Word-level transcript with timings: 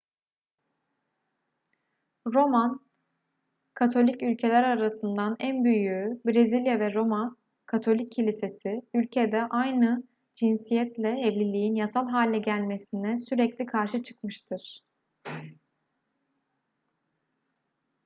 roman 2.33 2.85
katolik 3.73 4.23
ülkeler 4.23 4.63
arasından 4.63 5.35
en 5.39 5.63
büyüğü 5.63 6.21
brezilya 6.25 6.79
ve 6.79 6.93
roma 6.93 7.37
katolik 7.65 8.11
kilisesi 8.11 8.81
ülkede 8.93 9.43
aynı 9.49 10.03
cinsiyetle 10.35 11.09
evliliğin 11.09 11.75
yasal 11.75 12.09
hale 12.09 12.39
gelmesine 12.39 13.17
sürekli 13.17 13.65
karşı 13.65 14.03
çıkmıştır 14.03 14.83